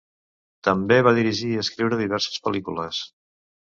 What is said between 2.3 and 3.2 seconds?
pel·lícules.